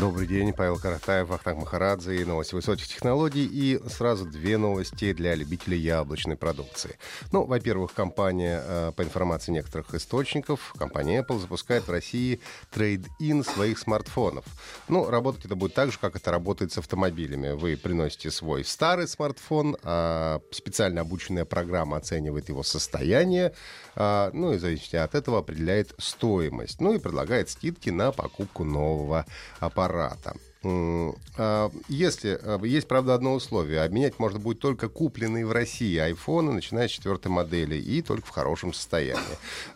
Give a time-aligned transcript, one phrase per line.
[0.00, 3.44] Добрый день, Павел Каратаев, Ахтанг Махарадзе и новости высоких технологий.
[3.44, 6.96] И сразу две новости для любителей яблочной продукции.
[7.32, 13.78] Ну, во-первых, компания, э, по информации некоторых источников, компания Apple запускает в России трейд-ин своих
[13.78, 14.46] смартфонов.
[14.88, 17.50] Ну, работать это будет так же, как это работает с автомобилями.
[17.50, 23.52] Вы приносите свой старый смартфон, а специально обученная программа оценивает его состояние,
[23.96, 26.80] а, ну и в зависимости от этого определяет стоимость.
[26.80, 29.26] Ну и предлагает скидки на покупку нового
[29.58, 30.49] аппарата аппарата.
[30.62, 36.52] А, если а, есть, правда, одно условие, обменять можно будет только купленные в России айфоны,
[36.52, 39.20] начиная с четвертой модели, и только в хорошем состоянии.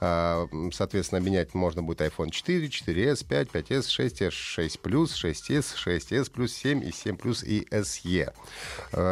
[0.00, 6.30] А, соответственно, обменять можно будет iPhone 4, 4s, 5, 5s, 6s, 6 Plus, 6s, 6s
[6.30, 8.32] Plus, 7 и 7 Plus и SE.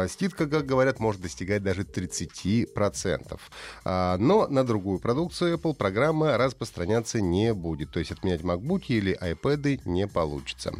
[0.09, 3.39] Скидка, как говорят, может достигать даже 30%.
[3.85, 7.91] Но на другую продукцию Apple программа распространяться не будет.
[7.91, 10.73] То есть отменять MacBook или iPad не получится.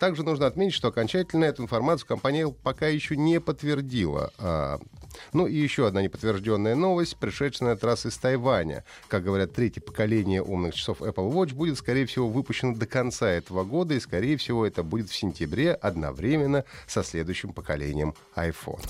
[0.00, 4.32] Также нужно отметить, что окончательно эту информацию компания пока еще не подтвердила.
[4.38, 4.80] А,
[5.34, 8.82] ну и еще одна неподтвержденная новость, пришедшая на этот раз из Тайваня.
[9.08, 13.62] Как говорят, третье поколение умных часов Apple Watch будет, скорее всего, выпущено до конца этого
[13.62, 18.80] года, и, скорее всего, это будет в сентябре одновременно со следующим поколением iPhone.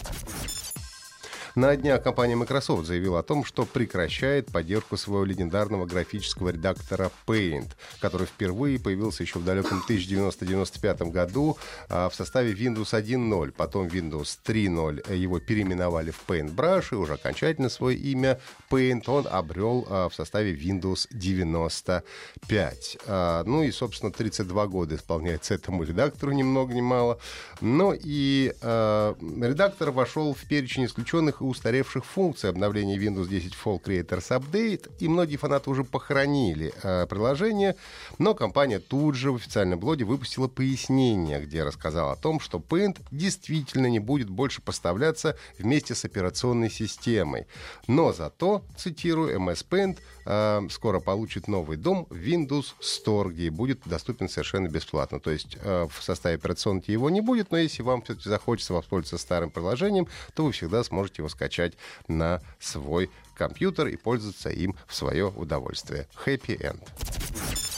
[1.56, 7.70] На днях компания Microsoft заявила о том, что прекращает поддержку своего легендарного графического редактора Paint,
[8.00, 13.50] который впервые появился еще в далеком 1995 году а, в составе Windows 1.0.
[13.56, 18.38] Потом Windows 3.0 его переименовали в Paintbrush, и уже окончательно свое имя
[18.70, 22.98] Paint он обрел а, в составе Windows 95.
[23.06, 27.18] А, ну и, собственно, 32 года исполняется этому редактору, ни много ни мало.
[27.60, 34.28] Но и редактор вошел в перечень исключенных и устаревших функций обновления Windows 10 Fall Creators
[34.30, 37.76] Update, и многие фанаты уже похоронили э, приложение,
[38.18, 42.98] но компания тут же в официальном блоге выпустила пояснение, где рассказала о том, что Paint
[43.10, 47.46] действительно не будет больше поставляться вместе с операционной системой.
[47.86, 54.28] Но зато, цитирую, MS Paint э, скоро получит новый дом Windows Store, где будет доступен
[54.28, 55.20] совершенно бесплатно.
[55.20, 59.18] То есть э, в составе операционки его не будет, но если вам все-таки захочется воспользоваться
[59.18, 61.74] старым приложением, то вы всегда сможете его скачать
[62.08, 66.06] на свой компьютер и пользоваться им в свое удовольствие.
[66.26, 67.69] Happy End.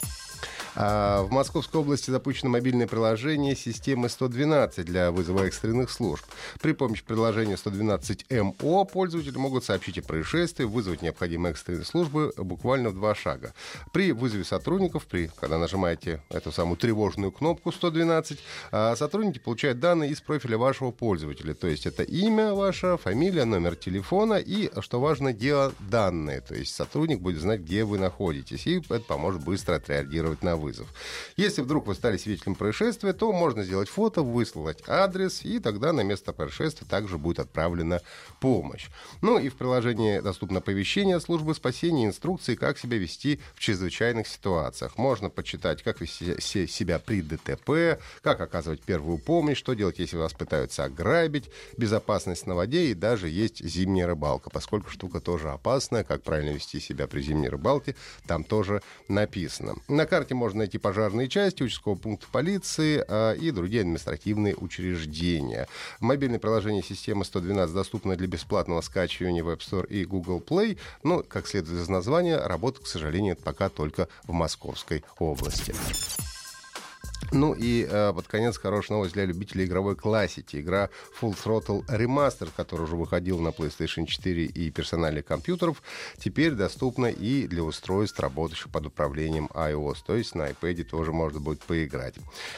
[0.75, 6.25] А в Московской области запущено мобильное приложение системы 112 для вызова экстренных служб.
[6.61, 12.95] При помощи приложения 112МО пользователи могут сообщить о происшествии, вызвать необходимые экстренные службы буквально в
[12.95, 13.53] два шага.
[13.93, 18.39] При вызове сотрудников, при, когда нажимаете эту самую тревожную кнопку 112,
[18.71, 21.55] а, сотрудники получают данные из профиля вашего пользователя.
[21.55, 26.41] То есть это имя ваше, фамилия, номер телефона и, что важно, геоданные.
[26.41, 28.67] То есть сотрудник будет знать, где вы находитесь.
[28.67, 30.89] И это поможет быстро отреагировать на вызов.
[31.37, 36.03] Если вдруг вы стали свидетелем происшествия, то можно сделать фото, выслать адрес, и тогда на
[36.03, 38.01] место происшествия также будет отправлена
[38.41, 38.89] помощь.
[39.21, 44.97] Ну и в приложении доступно оповещение службы спасения, инструкции, как себя вести в чрезвычайных ситуациях.
[44.97, 50.33] Можно почитать, как вести себя при ДТП, как оказывать первую помощь, что делать, если вас
[50.33, 56.23] пытаются ограбить, безопасность на воде и даже есть зимняя рыбалка, поскольку штука тоже опасная, как
[56.23, 57.97] правильно вести себя при зимней рыбалке,
[58.27, 59.75] там тоже написано.
[59.89, 65.67] На карте можно можно найти пожарные части, участкового пункта полиции а, и другие административные учреждения.
[65.99, 71.23] Мобильное приложение системы 112 доступно для бесплатного скачивания в App Store и Google Play, но,
[71.23, 75.75] как следует из названия, работает, к сожалению, пока только в Московской области.
[77.33, 80.59] Ну и э, под конец хорошая новость для любителей игровой классики.
[80.59, 85.83] Игра Full Throttle Remastered, которая уже выходила на PlayStation 4 и персональных компьютеров,
[86.19, 89.99] теперь доступна и для устройств, работающих под управлением iOS.
[90.07, 92.17] То есть на iPad тоже можно будет поиграть.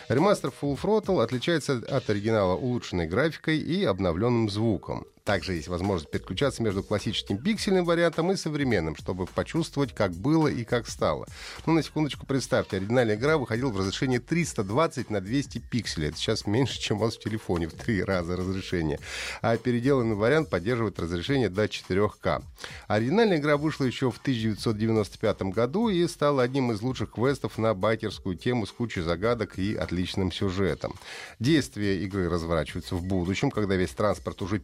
[0.09, 5.07] Ремастер Full Throttle отличается от оригинала улучшенной графикой и обновленным звуком.
[5.25, 10.65] Также есть возможность переключаться между классическим пиксельным вариантом и современным, чтобы почувствовать, как было и
[10.65, 11.27] как стало.
[11.65, 16.09] Ну, на секундочку представьте, оригинальная игра выходила в разрешении 320 на 200 пикселей.
[16.09, 19.01] Это сейчас меньше, чем у вас в телефоне, в три раза разрешение.
[19.41, 22.43] А переделанный вариант поддерживает разрешение до 4К.
[22.87, 28.37] Оригинальная игра вышла еще в 1995 году и стала одним из лучших квестов на байкерскую
[28.37, 30.97] тему с кучей загадок и отличным сюжетом.
[31.39, 34.59] Действие игры разворачивается в будущем, когда весь транспорт уже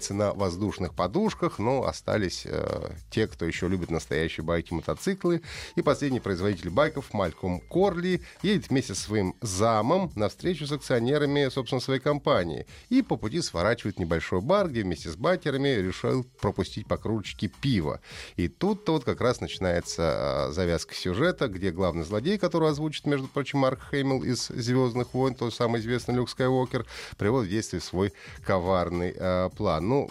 [0.00, 5.42] передвигается на воздушных подушках, но остались э, те, кто еще любит настоящие байки-мотоциклы.
[5.76, 11.48] И последний производитель байков Мальком Корли едет вместе со своим замом на встречу с акционерами,
[11.50, 12.66] собственно, своей компании.
[12.88, 18.00] И по пути сворачивает небольшой бар, где вместе с байкерами решил пропустить по кружечке пива.
[18.36, 23.28] И тут-то вот как раз начинается э, завязка сюжета, где главный злодей, который озвучит, между
[23.28, 26.86] прочим, Марк Хеймел из «Звездных войн», тот самый известный Люк Скайуокер,
[27.18, 28.12] приводит в действие свой
[28.44, 29.89] коварный э, план.
[29.90, 30.08] Ну,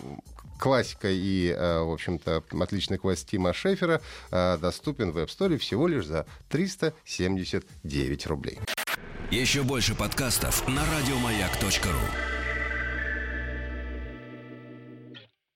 [0.59, 5.87] классика и, э, в общем-то, отличный квест Тима Шефера э, доступен в App Store всего
[5.87, 8.59] лишь за 379 рублей.
[9.31, 12.38] Еще больше подкастов на радиомаяк.ру.